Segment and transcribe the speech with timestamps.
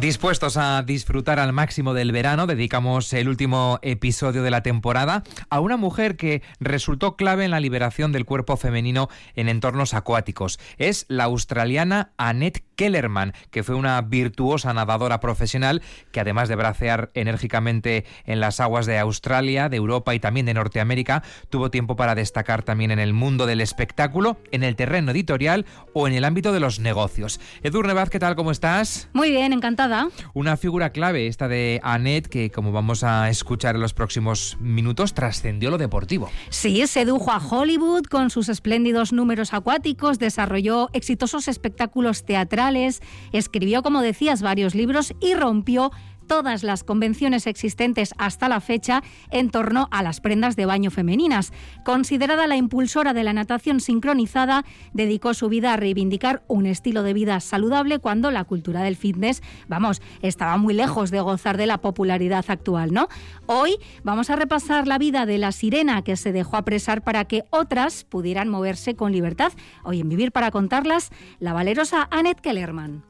[0.00, 5.60] Dispuestos a disfrutar al máximo del verano, dedicamos el último episodio de la temporada a
[5.60, 10.58] una mujer que resultó clave en la liberación del cuerpo femenino en entornos acuáticos.
[10.78, 17.10] Es la australiana Annette Kellerman, que fue una virtuosa nadadora profesional que además de bracear
[17.12, 22.14] enérgicamente en las aguas de Australia, de Europa y también de Norteamérica, tuvo tiempo para
[22.14, 26.52] destacar también en el mundo del espectáculo, en el terreno editorial o en el ámbito
[26.52, 27.38] de los negocios.
[27.62, 28.34] Edurne Vaz, ¿qué tal?
[28.34, 29.10] ¿Cómo estás?
[29.12, 29.89] Muy bien, encantada
[30.34, 35.14] una figura clave esta de Annette que, como vamos a escuchar en los próximos minutos,
[35.14, 36.30] trascendió lo deportivo.
[36.48, 43.00] Sí, sedujo a Hollywood con sus espléndidos números acuáticos, desarrolló exitosos espectáculos teatrales,
[43.32, 45.90] escribió, como decías, varios libros y rompió
[46.30, 51.52] todas las convenciones existentes hasta la fecha en torno a las prendas de baño femeninas.
[51.84, 57.14] Considerada la impulsora de la natación sincronizada, dedicó su vida a reivindicar un estilo de
[57.14, 61.78] vida saludable cuando la cultura del fitness, vamos, estaba muy lejos de gozar de la
[61.78, 63.08] popularidad actual, ¿no?
[63.46, 67.42] Hoy vamos a repasar la vida de la sirena que se dejó apresar para que
[67.50, 69.52] otras pudieran moverse con libertad.
[69.82, 71.10] Hoy en Vivir para contarlas,
[71.40, 73.02] la valerosa Annette Kellerman.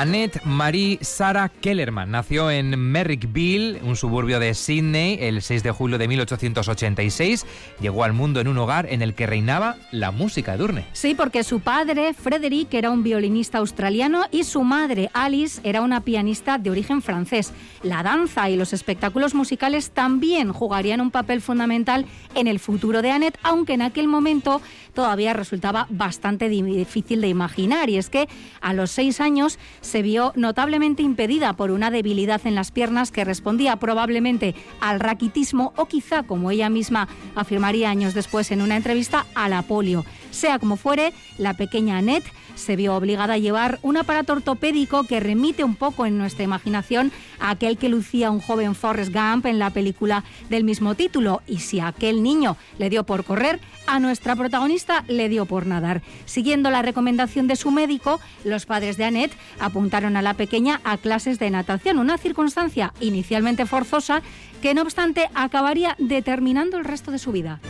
[0.00, 5.98] Annette Marie Sarah Kellerman nació en Merrickville, un suburbio de Sydney, el 6 de julio
[5.98, 7.44] de 1886.
[7.82, 10.86] Llegó al mundo en un hogar en el que reinaba la música Durne.
[10.94, 16.00] Sí, porque su padre, Frederick, era un violinista australiano y su madre, Alice, era una
[16.00, 17.52] pianista de origen francés.
[17.82, 23.10] La danza y los espectáculos musicales también jugarían un papel fundamental en el futuro de
[23.10, 27.90] Annette, aunque en aquel momento todavía resultaba bastante difícil de imaginar.
[27.90, 28.28] Y es que
[28.60, 33.24] a los seis años se vio notablemente impedida por una debilidad en las piernas que
[33.24, 39.26] respondía probablemente al raquitismo o quizá, como ella misma afirmaría años después en una entrevista,
[39.34, 40.04] a la polio.
[40.30, 45.20] Sea como fuere, la pequeña Annette se vio obligada a llevar un aparato ortopédico que
[45.20, 49.58] remite un poco en nuestra imaginación a aquel que lucía un joven Forrest Gump en
[49.58, 51.42] la película del mismo título.
[51.46, 55.66] Y si a aquel niño le dio por correr, a nuestra protagonista le dio por
[55.66, 56.02] nadar.
[56.26, 60.96] Siguiendo la recomendación de su médico, los padres de Annette apuntaron a la pequeña a
[60.98, 64.22] clases de natación, una circunstancia inicialmente forzosa
[64.62, 67.60] que no obstante acabaría determinando el resto de su vida.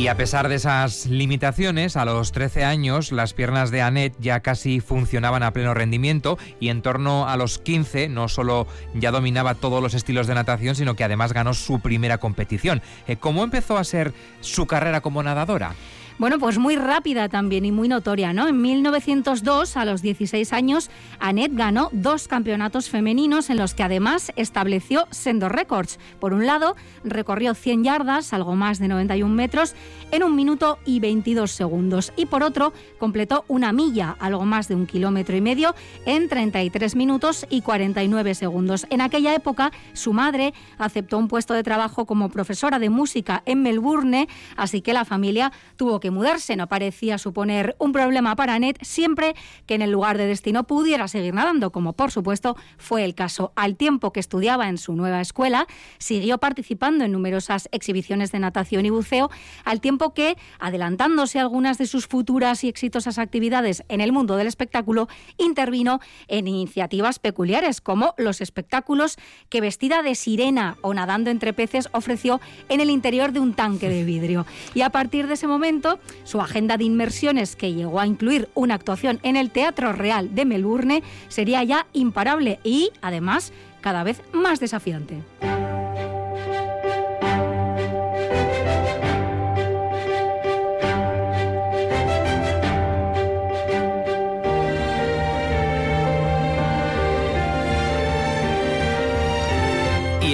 [0.00, 4.40] Y a pesar de esas limitaciones, a los 13 años las piernas de Annette ya
[4.40, 9.56] casi funcionaban a pleno rendimiento y en torno a los 15 no solo ya dominaba
[9.56, 12.80] todos los estilos de natación, sino que además ganó su primera competición.
[13.08, 15.74] Eh, ¿Cómo empezó a ser su carrera como nadadora?
[16.20, 18.46] Bueno, pues muy rápida también y muy notoria, ¿no?
[18.46, 24.30] En 1902, a los 16 años, Annette ganó dos campeonatos femeninos en los que además
[24.36, 25.98] estableció sendo récords.
[26.18, 29.74] Por un lado, recorrió 100 yardas, algo más de 91 metros,
[30.10, 32.12] en un minuto y 22 segundos.
[32.16, 36.96] Y por otro, completó una milla, algo más de un kilómetro y medio, en 33
[36.96, 38.86] minutos y 49 segundos.
[38.90, 43.62] En aquella época, su madre aceptó un puesto de trabajo como profesora de música en
[43.62, 44.28] Melbourne,
[44.58, 46.56] así que la familia tuvo que mudarse.
[46.56, 49.34] No parecía suponer un problema para Annette siempre
[49.66, 53.52] que en el lugar de destino pudiera seguir nadando, como por supuesto fue el caso.
[53.56, 55.66] Al tiempo que estudiaba en su nueva escuela,
[55.98, 59.30] siguió participando en numerosas exhibiciones de natación y buceo,
[59.64, 64.46] al tiempo que, adelantándose algunas de sus futuras y exitosas actividades en el mundo del
[64.46, 65.08] espectáculo,
[65.38, 69.16] intervino en iniciativas peculiares como los espectáculos
[69.48, 73.88] que vestida de sirena o nadando entre peces ofreció en el interior de un tanque
[73.88, 74.46] de vidrio.
[74.74, 78.74] Y a partir de ese momento su agenda de inmersiones, que llegó a incluir una
[78.74, 84.60] actuación en el Teatro Real de Melbourne, sería ya imparable y, además, cada vez más
[84.60, 85.22] desafiante.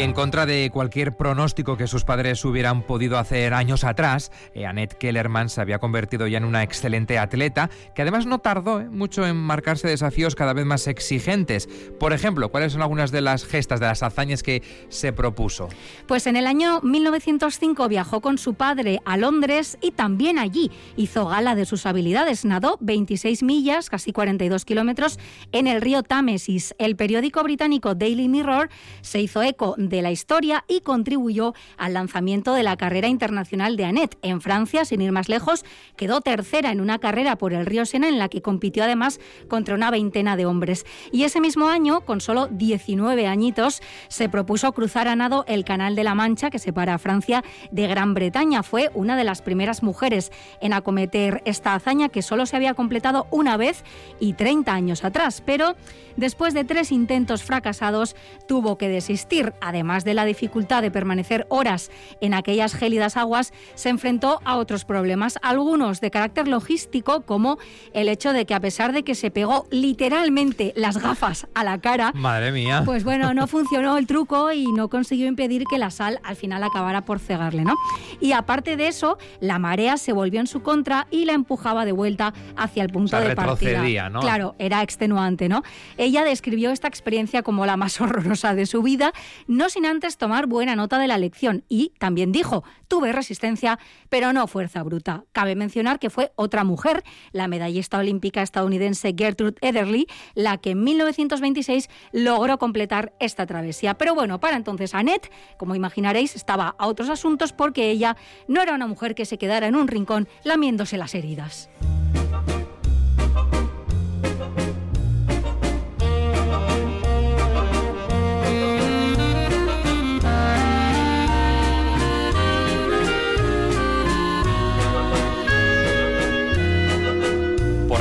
[0.06, 4.94] En contra de cualquier pronóstico que sus padres hubieran podido hacer años atrás, eh, Annette
[4.94, 9.26] Kellerman se había convertido ya en una excelente atleta que además no tardó eh, mucho
[9.26, 11.69] en marcarse desafíos cada vez más exigentes.
[11.99, 15.69] Por ejemplo, ¿cuáles son algunas de las gestas, de las hazañas que se propuso?
[16.06, 21.26] Pues en el año 1905 viajó con su padre a Londres y también allí hizo
[21.26, 22.44] gala de sus habilidades.
[22.44, 25.19] Nadó 26 millas, casi 42 kilómetros,
[25.50, 26.76] en el río Támesis.
[26.79, 28.69] El periódico británico Daily Mirror
[29.00, 33.84] se hizo eco de la historia y contribuyó al lanzamiento de la carrera internacional de
[33.84, 34.19] Annette.
[34.22, 35.64] En Francia, sin ir más lejos,
[35.96, 39.75] quedó tercera en una carrera por el río Sena en la que compitió además contra
[39.75, 40.87] una veintena de hombres.
[41.12, 45.96] Y ese mismo año, con solo 19 añitos, se propuso cruzar a nado el Canal
[45.96, 48.62] de la Mancha que separa a Francia de Gran Bretaña.
[48.62, 53.26] Fue una de las primeras mujeres en acometer esta hazaña que solo se había completado
[53.31, 53.84] una vez
[54.20, 55.42] y 30 años atrás.
[55.44, 55.76] Pero
[56.16, 58.16] después de tres intentos fracasados,
[58.49, 61.90] tuvo que desistir de la dificultad de permanecer horas
[62.20, 67.58] en aquellas gélidas aguas, se enfrentó a otros problemas, algunos de carácter logístico, como
[67.93, 71.78] el hecho de que a pesar de que se pegó literalmente las gafas a la
[71.78, 75.90] cara, madre mía, pues bueno, no funcionó el truco y no consiguió impedir que la
[75.90, 77.75] sal al final acabara por cegarle, ¿no?
[78.20, 81.93] Y aparte de eso, la marea se volvió en su contra y la empujaba de
[81.93, 84.08] vuelta hacia el punto de partida.
[84.08, 84.20] ¿no?
[84.20, 85.62] Claro, era extenuante, ¿no?
[85.99, 89.12] Ella describió esta experiencia como la más horrorosa de su vida
[89.46, 91.64] no sin antes tomar buena nota de la lección.
[91.68, 93.78] Y también dijo, tuve resistencia,
[94.08, 95.24] pero no fuerza bruta.
[95.32, 100.84] Cabe mencionar que fue otra mujer, la medallista olímpica estadounidense Gertrude Ederly, la que en
[100.84, 103.94] 1926 logró completar esta travesía.
[103.94, 108.16] Pero bueno, para entonces Annette, como imaginaréis, estaba a otros asuntos porque ella
[108.48, 111.68] no era una mujer que se quedara en un rincón lamiéndose las heridas.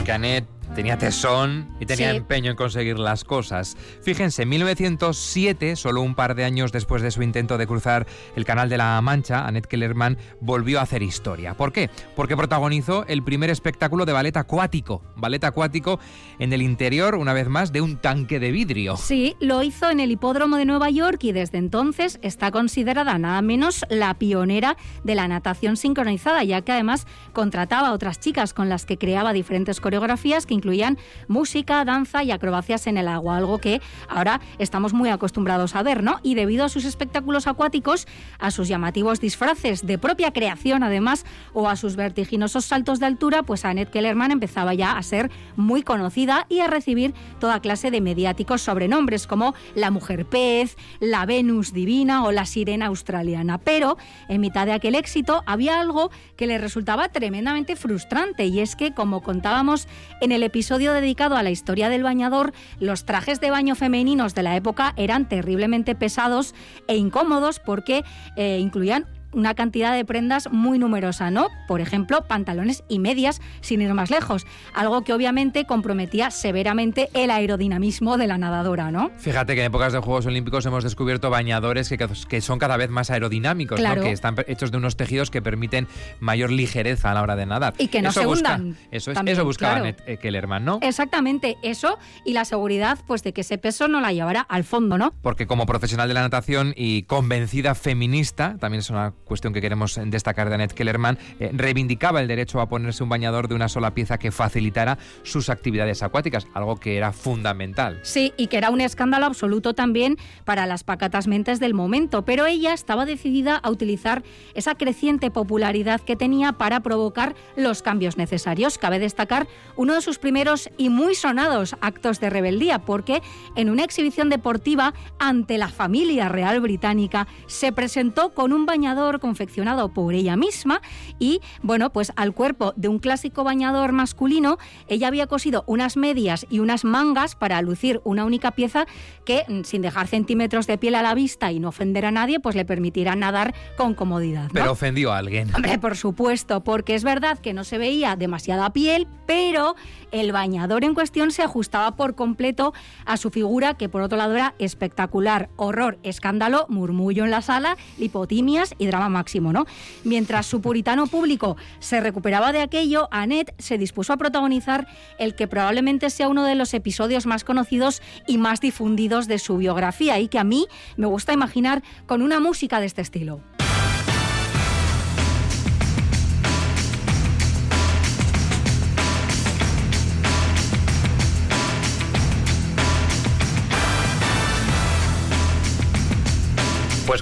[0.06, 3.78] Canet Tenía tesón y tenía empeño en conseguir las cosas.
[4.02, 8.06] Fíjense, en 1907, solo un par de años después de su intento de cruzar
[8.36, 11.54] el Canal de la Mancha, Annette Kellerman volvió a hacer historia.
[11.54, 11.90] ¿Por qué?
[12.14, 15.02] Porque protagonizó el primer espectáculo de ballet acuático.
[15.16, 15.98] Ballet acuático
[16.40, 18.98] en el interior, una vez más, de un tanque de vidrio.
[18.98, 23.42] Sí, lo hizo en el hipódromo de Nueva York y desde entonces está considerada nada
[23.42, 24.76] menos la pionera
[25.06, 29.32] de la natación sincronizada, ya que además contrataba a otras chicas con las que creaba
[29.32, 30.98] diferentes coreografías que incluían
[31.28, 36.02] música, danza y acrobacias en el agua, algo que ahora estamos muy acostumbrados a ver,
[36.02, 36.20] ¿no?
[36.24, 38.08] Y debido a sus espectáculos acuáticos,
[38.40, 41.24] a sus llamativos disfraces de propia creación además,
[41.54, 45.84] o a sus vertiginosos saltos de altura, pues Annette Kellerman empezaba ya a ser muy
[45.84, 51.74] conocida y a recibir toda clase de mediáticos sobrenombres como la mujer pez, la Venus
[51.74, 53.60] divina o la sirena australiana.
[53.60, 53.98] Pero
[54.30, 58.96] en mitad de aquel éxito había algo que le resultaba tremendamente frustrante y es que,
[58.96, 59.88] como contábamos
[60.22, 60.55] en el episodio
[60.94, 65.28] dedicado a la historia del bañador, los trajes de baño femeninos de la época eran
[65.28, 66.56] terriblemente pesados
[66.88, 68.04] e incómodos porque
[68.36, 69.06] eh, incluían
[69.36, 71.50] una cantidad de prendas muy numerosa, ¿no?
[71.68, 77.30] Por ejemplo, pantalones y medias, sin ir más lejos, algo que obviamente comprometía severamente el
[77.30, 79.12] aerodinamismo de la nadadora, ¿no?
[79.18, 81.98] Fíjate que en épocas de Juegos Olímpicos hemos descubierto bañadores que,
[82.28, 83.96] que son cada vez más aerodinámicos, ¿no?
[84.02, 85.88] que están hechos de unos tejidos que permiten
[86.20, 87.74] mayor ligereza a la hora de nadar.
[87.78, 88.78] Y que no se hundan.
[88.92, 90.20] Eso, es, eso buscaba claro.
[90.20, 90.80] Kellerman, ¿no?
[90.82, 94.98] Exactamente, eso y la seguridad pues de que ese peso no la llevara al fondo,
[94.98, 95.14] ¿no?
[95.22, 100.00] Porque como profesional de la natación y convencida feminista, también es una cuestión que queremos
[100.06, 103.94] destacar de Annette Kellerman, eh, reivindicaba el derecho a ponerse un bañador de una sola
[103.94, 108.00] pieza que facilitara sus actividades acuáticas, algo que era fundamental.
[108.04, 112.46] Sí, y que era un escándalo absoluto también para las pacatas mentes del momento, pero
[112.46, 118.78] ella estaba decidida a utilizar esa creciente popularidad que tenía para provocar los cambios necesarios.
[118.78, 123.22] Cabe destacar uno de sus primeros y muy sonados actos de rebeldía, porque
[123.56, 129.94] en una exhibición deportiva ante la familia real británica se presentó con un bañador confeccionado
[129.94, 130.82] por ella misma
[131.20, 134.58] y, bueno, pues al cuerpo de un clásico bañador masculino,
[134.88, 138.86] ella había cosido unas medias y unas mangas para lucir una única pieza
[139.26, 142.40] que, mm, sin dejar centímetros de piel a la vista y no ofender a nadie,
[142.40, 144.50] pues le permitiera nadar con comodidad.
[144.54, 145.54] Pero ofendió a alguien.
[145.56, 149.76] Hombre, por supuesto, porque es verdad que no se veía demasiada piel, pero
[150.12, 152.74] el bañador en cuestión se ajustaba por completo
[153.06, 155.50] a su figura, que por otro lado era espectacular.
[155.56, 159.66] Horror, escándalo, murmullo en la sala, lipotimias y drama máximo, ¿no?
[160.04, 164.88] Mientras su puritano público se recuperaba de aquello, Annette se dispuso a protagonizar
[165.20, 169.58] el que probablemente sea uno de los episodios más conocidos y más difundidos de su
[169.58, 173.55] biografía y que a mí me gusta imaginar con una música de este estilo.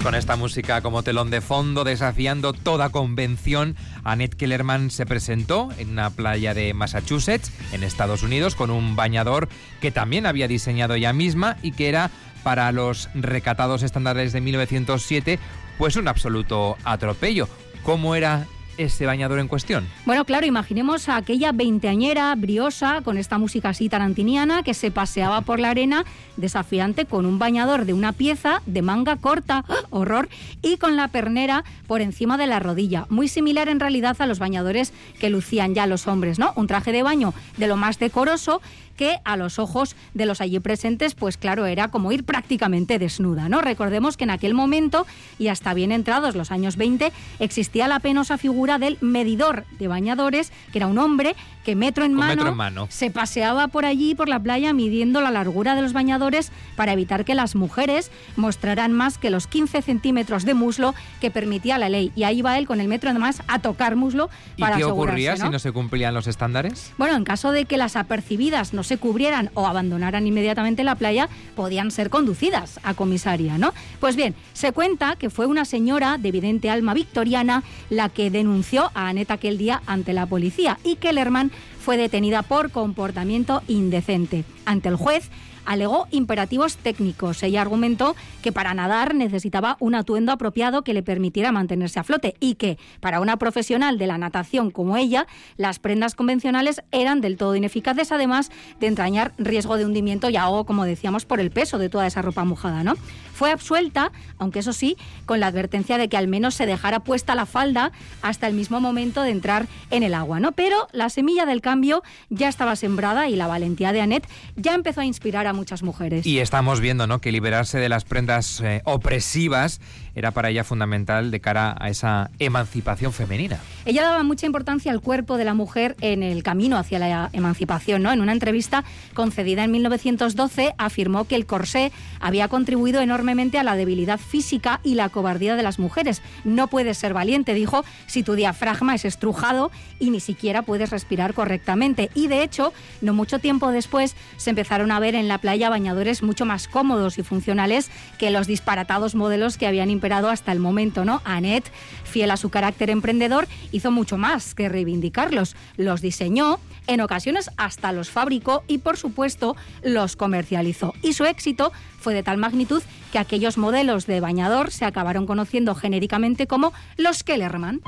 [0.04, 5.88] Con esta música como telón de fondo, desafiando toda convención, Annette Kellerman se presentó en
[5.88, 9.48] una playa de Massachusetts, en Estados Unidos, con un bañador
[9.80, 12.10] que también había diseñado ella misma y que era
[12.42, 15.38] para los recatados estándares de 1907,
[15.78, 17.48] pues un absoluto atropello.
[17.82, 18.46] ¿Cómo era
[18.78, 19.86] ese bañador en cuestión?
[20.06, 25.40] Bueno, claro, imaginemos a aquella veinteañera briosa con esta música así tarantiniana que se paseaba
[25.42, 26.04] por la arena
[26.36, 29.74] desafiante con un bañador de una pieza de manga corta, ¡ah!
[29.90, 30.28] horror,
[30.62, 33.06] y con la pernera por encima de la rodilla.
[33.08, 36.52] Muy similar en realidad a los bañadores que lucían ya los hombres, ¿no?
[36.56, 38.60] Un traje de baño de lo más decoroso
[38.94, 43.48] que a los ojos de los allí presentes, pues claro, era como ir prácticamente desnuda,
[43.48, 43.60] ¿no?
[43.60, 45.06] Recordemos que en aquel momento,
[45.38, 50.52] y hasta bien entrados los años 20, existía la penosa figura del medidor de bañadores,
[50.72, 54.72] que era un hombre que metro en, mano, se paseaba por allí, por la playa,
[54.72, 59.46] midiendo la largura de los bañadores para evitar que las mujeres mostraran más que los
[59.46, 62.12] 15 centímetros de muslo que permitía la ley.
[62.14, 64.28] Y ahí va él con el metro además a tocar muslo
[64.58, 66.92] para ¿Y qué ocurría si no se cumplían los estándares?
[66.98, 71.28] Bueno, en caso de que las apercibidas no se cubrieran o abandonaran inmediatamente la playa,
[71.56, 73.72] podían ser conducidas a comisaria, ¿no?
[74.00, 78.90] Pues bien, se cuenta que fue una señora de evidente alma victoriana la que denunció
[78.94, 81.52] a Annette aquel día ante la policía y que Kellerman
[81.84, 84.44] fue detenida por comportamiento indecente.
[84.64, 85.28] Ante el juez,
[85.64, 87.42] alegó imperativos técnicos.
[87.42, 92.34] Ella argumentó que para nadar necesitaba un atuendo apropiado que le permitiera mantenerse a flote
[92.40, 97.36] y que para una profesional de la natación como ella, las prendas convencionales eran del
[97.36, 101.78] todo ineficaces, además de entrañar riesgo de hundimiento y ahogo, como decíamos, por el peso
[101.78, 102.94] de toda esa ropa mojada, ¿no?
[103.32, 107.34] Fue absuelta, aunque eso sí, con la advertencia de que al menos se dejara puesta
[107.34, 107.90] la falda
[108.22, 110.52] hasta el mismo momento de entrar en el agua, ¿no?
[110.52, 115.00] Pero la semilla del cambio ya estaba sembrada y la valentía de Annette ya empezó
[115.00, 116.26] a inspirar a muchas mujeres.
[116.26, 117.20] Y estamos viendo, ¿no?
[117.20, 119.80] Que liberarse de las prendas eh, opresivas
[120.14, 123.58] era para ella fundamental de cara a esa emancipación femenina.
[123.84, 128.02] Ella daba mucha importancia al cuerpo de la mujer en el camino hacia la emancipación.
[128.02, 128.12] ¿no?
[128.12, 133.76] En una entrevista concedida en 1912 afirmó que el corsé había contribuido enormemente a la
[133.76, 136.22] debilidad física y la cobardía de las mujeres.
[136.44, 141.34] No puedes ser valiente, dijo, si tu diafragma es estrujado y ni siquiera puedes respirar
[141.34, 142.10] correctamente.
[142.14, 146.22] Y de hecho, no mucho tiempo después se empezaron a ver en la playa bañadores
[146.22, 151.22] mucho más cómodos y funcionales que los disparatados modelos que habían hasta el momento, ¿no?
[151.24, 151.70] Annette,
[152.04, 155.56] fiel a su carácter emprendedor, hizo mucho más que reivindicarlos.
[155.76, 160.94] Los diseñó, en ocasiones hasta los fabricó y, por supuesto, los comercializó.
[161.02, 162.82] Y su éxito fue de tal magnitud
[163.12, 167.80] que aquellos modelos de bañador se acabaron conociendo genéricamente como los Kellerman.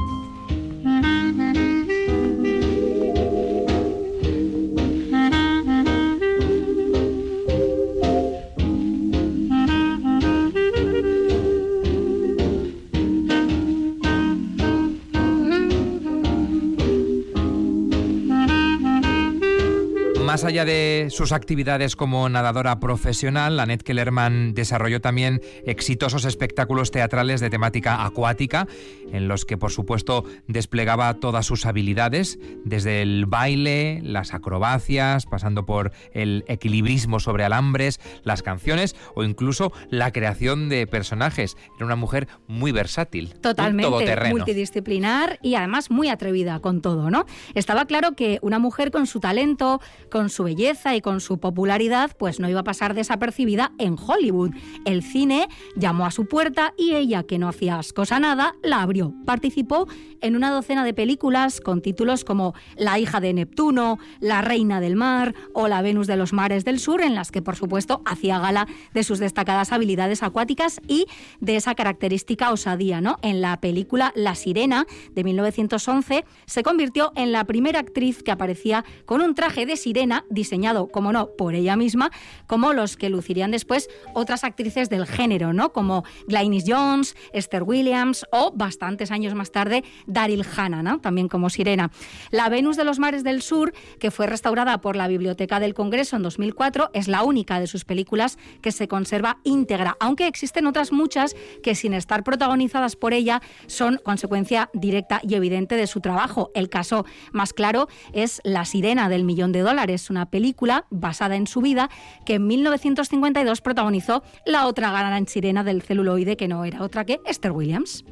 [20.37, 27.41] Más allá de sus actividades como nadadora profesional, Annette Kellerman desarrolló también exitosos espectáculos teatrales
[27.41, 28.69] de temática acuática,
[29.17, 35.65] en los que por supuesto desplegaba todas sus habilidades, desde el baile, las acrobacias, pasando
[35.65, 41.57] por el equilibrismo sobre alambres, las canciones o incluso la creación de personajes.
[41.77, 47.25] Era una mujer muy versátil, totalmente multidisciplinar y además muy atrevida con todo, ¿no?
[47.55, 49.81] Estaba claro que una mujer con su talento,
[50.11, 54.51] con su belleza y con su popularidad, pues no iba a pasar desapercibida en Hollywood.
[54.85, 59.06] El cine llamó a su puerta y ella, que no hacía cosa nada, la abrió.
[59.25, 59.87] Participó
[60.21, 64.97] en una docena de películas con títulos como La hija de Neptuno, La reina del
[64.97, 68.39] mar o La Venus de los mares del sur, en las que por supuesto hacía
[68.39, 71.07] gala de sus destacadas habilidades acuáticas y
[71.41, 73.17] de esa característica osadía, ¿no?
[73.23, 78.85] En la película La sirena de 1911 se convirtió en la primera actriz que aparecía
[79.05, 82.11] con un traje de sirena diseñado, como no, por ella misma,
[82.47, 85.73] como los que lucirían después otras actrices del género, ¿no?
[85.73, 88.53] Como Glynis Jones, Esther Williams o,
[88.87, 90.99] bastantes años más tarde, Daryl Hannah.
[90.99, 91.91] También como sirena.
[92.31, 96.15] La Venus de los Mares del Sur, que fue restaurada por la Biblioteca del Congreso
[96.15, 100.93] en 2004, es la única de sus películas que se conserva íntegra, aunque existen otras
[100.93, 106.53] muchas que sin estar protagonizadas por ella son consecuencia directa y evidente de su trabajo.
[106.55, 111.49] El caso más claro es La Sirena del Millón de Dólares, una película basada en
[111.49, 111.91] su vida
[112.25, 117.21] que en 1952 protagonizó la otra gran sirena del celuloide que no era otra que
[117.27, 118.05] Esther Williams.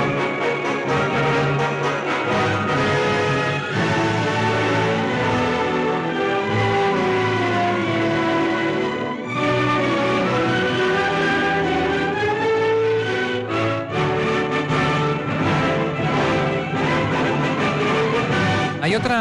[0.00, 0.49] Hay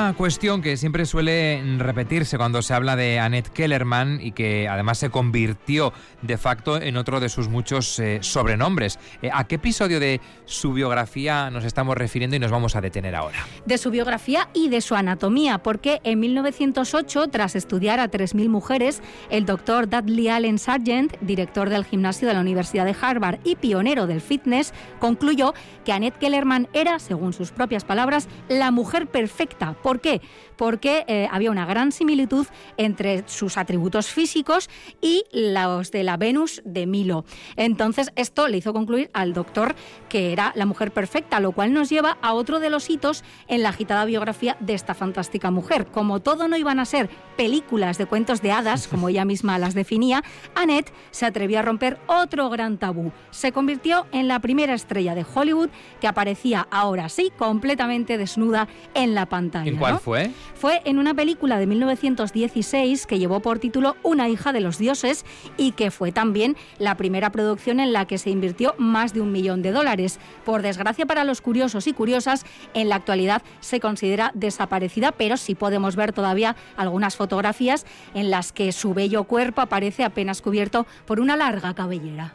[0.10, 4.98] otra cuestión que siempre suele repetirse cuando se habla de Annette Kellerman y que además
[4.98, 8.98] se convirtió de facto en otro de sus muchos eh, sobrenombres.
[9.22, 13.14] Eh, ¿A qué episodio de su biografía nos estamos refiriendo y nos vamos a detener
[13.14, 13.38] ahora?
[13.68, 19.04] De su biografía y de su anatomía, porque en 1908, tras estudiar a 3.000 mujeres,
[19.30, 24.08] el doctor Dudley Allen Sargent, director del gimnasio de la Universidad de Harvard y pionero
[24.08, 25.54] del fitness, concluyó
[25.86, 30.22] que Annette Kellerman era, según sus propias palabras, la mujer perfecta ¿Por qué?
[30.56, 34.70] Porque eh, había una gran similitud entre sus atributos físicos
[35.02, 37.26] y los de la Venus de Milo.
[37.58, 39.76] Entonces, esto le hizo concluir al doctor
[40.08, 43.62] que era la mujer perfecta, lo cual nos lleva a otro de los hitos en
[43.62, 45.88] la agitada biografía de esta fantástica mujer.
[45.88, 49.74] Como todo no iban a ser películas de cuentos de hadas, como ella misma las
[49.74, 50.24] definía,
[50.56, 53.12] Annette se atrevió a romper otro gran tabú.
[53.32, 59.14] Se convirtió en la primera estrella de Hollywood que aparecía ahora sí completamente desnuda en
[59.14, 60.32] la pantalla ¿En cuál fue?
[60.56, 65.26] Fue en una película de 1916 que llevó por título Una hija de los dioses
[65.58, 69.32] y que fue también la primera producción en la que se invirtió más de un
[69.32, 70.20] millón de dólares.
[70.46, 75.56] Por desgracia para los curiosos y curiosas, en la actualidad se considera desaparecida, pero sí
[75.56, 81.20] podemos ver todavía algunas fotografías en las que su bello cuerpo aparece apenas cubierto por
[81.20, 82.34] una larga cabellera.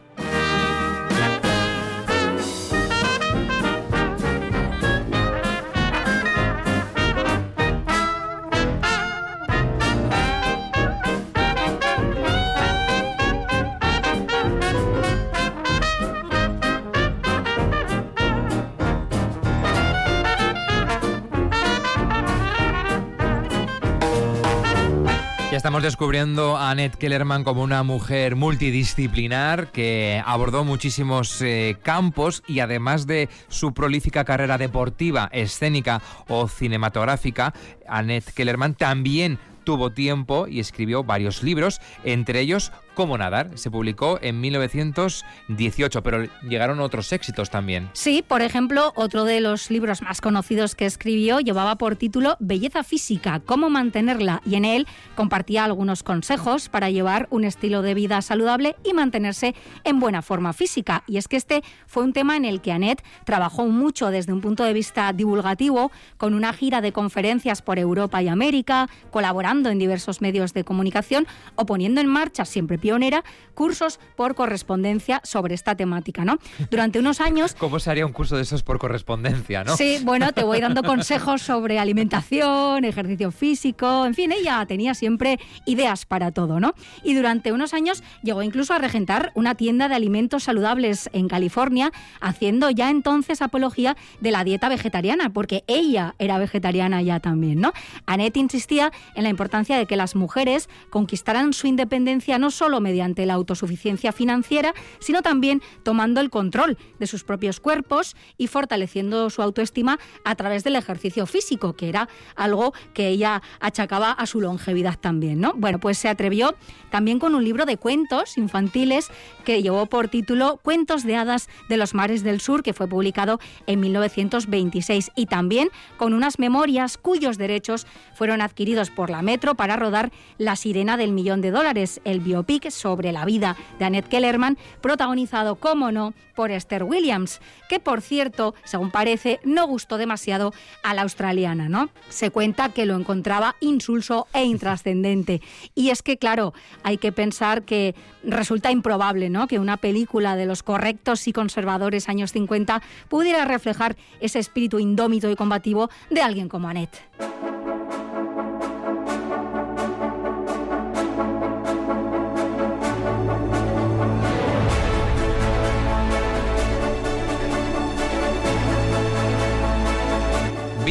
[25.54, 32.42] Ya estamos descubriendo a Annette Kellerman como una mujer multidisciplinar que abordó muchísimos eh, campos
[32.48, 37.54] y además de su prolífica carrera deportiva, escénica o cinematográfica,
[37.86, 43.50] Annette Kellerman también tuvo tiempo y escribió varios libros, entre ellos Cómo nadar.
[43.56, 47.90] Se publicó en 1918, pero llegaron otros éxitos también.
[47.92, 52.84] Sí, por ejemplo, otro de los libros más conocidos que escribió llevaba por título Belleza
[52.84, 58.22] física, cómo mantenerla, y en él compartía algunos consejos para llevar un estilo de vida
[58.22, 61.02] saludable y mantenerse en buena forma física.
[61.06, 64.40] Y es que este fue un tema en el que Annette trabajó mucho desde un
[64.40, 69.78] punto de vista divulgativo, con una gira de conferencias por Europa y América, colaborando en
[69.78, 71.26] diversos medios de comunicación
[71.56, 76.36] o poniendo en marcha siempre pionera cursos por correspondencia sobre esta temática, ¿no?
[76.70, 77.54] Durante unos años...
[77.58, 79.74] ¿Cómo se haría un curso de esos por correspondencia, no?
[79.74, 85.38] Sí, bueno, te voy dando consejos sobre alimentación, ejercicio físico, en fin, ella tenía siempre
[85.64, 86.74] ideas para todo, ¿no?
[87.02, 91.90] Y durante unos años llegó incluso a regentar una tienda de alimentos saludables en California,
[92.20, 97.72] haciendo ya entonces apología de la dieta vegetariana, porque ella era vegetariana ya también, ¿no?
[98.04, 103.26] Annette insistía en la importancia de que las mujeres conquistaran su independencia no solo mediante
[103.26, 109.42] la autosuficiencia financiera, sino también tomando el control de sus propios cuerpos y fortaleciendo su
[109.42, 114.98] autoestima a través del ejercicio físico, que era algo que ella achacaba a su longevidad
[114.98, 115.54] también, ¿no?
[115.56, 116.54] Bueno, pues se atrevió
[116.90, 119.10] también con un libro de cuentos infantiles
[119.44, 123.40] que llevó por título Cuentos de hadas de los mares del sur, que fue publicado
[123.66, 129.76] en 1926 y también con unas memorias cuyos derechos fueron adquiridos por la Metro para
[129.76, 134.58] rodar La sirena del millón de dólares, el biopic sobre la vida de Annette Kellerman,
[134.80, 140.94] protagonizado, como no, por Esther Williams, que por cierto, según parece, no gustó demasiado a
[140.94, 141.90] la australiana, ¿no?
[142.08, 145.40] Se cuenta que lo encontraba insulso e intrascendente.
[145.74, 149.46] Y es que, claro, hay que pensar que resulta improbable, ¿no?
[149.46, 155.30] Que una película de los correctos y conservadores años 50 pudiera reflejar ese espíritu indómito
[155.30, 157.53] y combativo de alguien como Annette.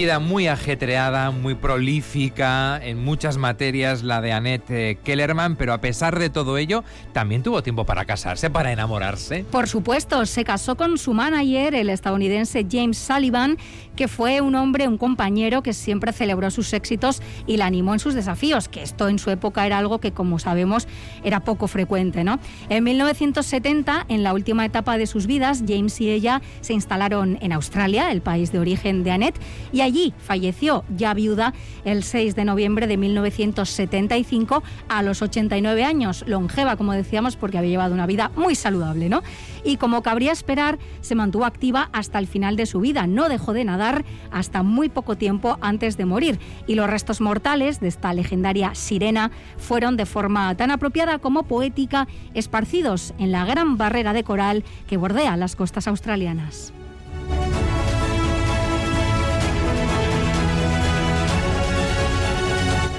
[0.04, 5.80] Vida muy ajetreada, muy prolífica en muchas materias la de Annette eh, Kellerman, pero a
[5.80, 9.46] pesar de todo ello, también tuvo tiempo para casarse, para enamorarse.
[9.50, 13.58] Por supuesto, se casó con su manager, el estadounidense James Sullivan,
[13.96, 18.00] que fue un hombre, un compañero que siempre celebró sus éxitos y la animó en
[18.00, 20.86] sus desafíos, que esto en su época era algo que, como sabemos,
[21.24, 22.26] era poco frecuente.
[22.26, 22.40] ¿no?
[22.68, 27.54] En 1970, en la última etapa de sus vidas, James y ella se instalaron en
[27.54, 29.40] Australia, el país de origen de Annette,
[29.72, 31.54] y allí falleció, ya viuda,
[31.86, 37.70] el 6 de noviembre de 1975 a los 89 años, longeva, como decíamos, porque había
[37.70, 39.22] llevado una vida muy saludable, ¿no?
[39.64, 43.54] Y como cabría esperar, se mantuvo activa hasta el final de su vida, no dejó
[43.54, 48.14] de nadar hasta muy poco tiempo antes de morir, y los restos mortales de esta
[48.14, 54.24] legendaria sirena fueron de forma tan apropiada como poética esparcidos en la gran barrera de
[54.24, 56.74] coral que bordea las costas australianas.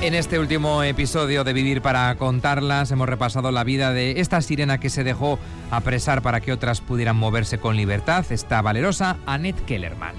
[0.04, 4.76] En este último episodio de Vivir para contarlas hemos repasado la vida de esta sirena
[4.76, 5.38] que se dejó
[5.70, 10.14] apresar para que otras pudieran moverse con libertad, esta valerosa Annette Kellerman.